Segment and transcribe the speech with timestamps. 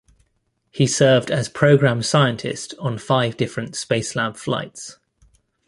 [0.71, 4.97] He served as Program Scientist on five different Spacelab flights.